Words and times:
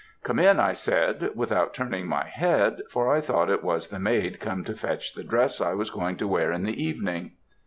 "'Come 0.23 0.39
in,' 0.39 0.59
I 0.59 0.73
said, 0.73 1.29
without 1.35 1.75
turning 1.75 2.07
my 2.07 2.25
head, 2.27 2.81
for 2.89 3.13
I 3.13 3.21
thought 3.21 3.51
it 3.51 3.63
was 3.63 3.89
the 3.89 3.99
maid 3.99 4.39
come 4.39 4.63
to 4.63 4.73
fetch 4.75 5.13
the 5.13 5.23
dress 5.23 5.61
I 5.61 5.75
was 5.75 5.91
going 5.91 6.17
to 6.17 6.27
wear 6.27 6.51
in 6.51 6.63
the 6.63 6.83
evening. 6.83 7.33